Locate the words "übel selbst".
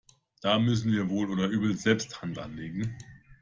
1.47-2.23